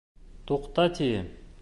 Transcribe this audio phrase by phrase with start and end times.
[0.51, 1.33] Туҡта, тием!